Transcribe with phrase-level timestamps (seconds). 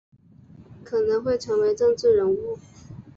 [0.83, 2.57] 可能会成为政治人物